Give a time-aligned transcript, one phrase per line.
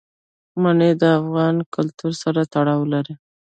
[0.61, 3.13] منی د افغان کلتور سره تړاو لري.